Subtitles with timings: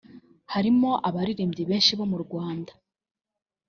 [0.53, 2.71] Harimo abaririmbyi benshi bo mu Rwanda